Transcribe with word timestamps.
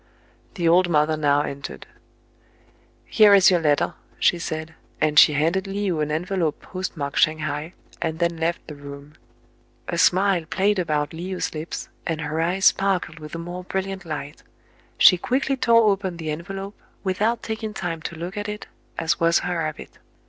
The 0.55 0.67
old 0.67 0.89
mother 0.89 1.15
now 1.15 1.43
entered." 1.43 1.85
Here 3.05 3.35
is 3.35 3.51
your 3.51 3.59
letter," 3.59 3.93
she 4.17 4.39
said; 4.39 4.73
and 4.99 5.19
she 5.19 5.33
handed 5.33 5.67
Le 5.67 5.91
ou 5.91 5.99
an 6.01 6.09
envelope 6.11 6.59
postmarked 6.59 7.19
Shang 7.19 7.37
hai, 7.37 7.73
and 8.01 8.17
then 8.17 8.37
left 8.37 8.65
the 8.65 8.73
room. 8.73 9.13
A 9.87 9.99
smile 9.99 10.45
played 10.45 10.79
about 10.79 11.13
Le 11.13 11.35
ou's 11.35 11.53
lips, 11.53 11.87
and 12.07 12.21
her 12.21 12.41
eyes 12.41 12.65
sparkled 12.65 13.19
with 13.19 13.35
a 13.35 13.37
more 13.37 13.63
brilliant 13.63 14.03
light. 14.03 14.41
She 14.97 15.19
quickly 15.19 15.55
tore 15.55 15.83
open 15.91 16.17
the 16.17 16.31
envelope, 16.31 16.73
without 17.03 17.43
taking 17.43 17.71
time 17.75 18.01
to 18.01 18.15
look 18.15 18.35
at 18.35 18.49
it, 18.49 18.65
as 18.97 19.19
was 19.19 19.37
her 19.41 19.61
habit. 19.63 19.99